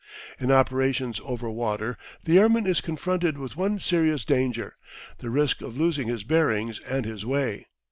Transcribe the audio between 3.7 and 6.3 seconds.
serious danger the risk of losing his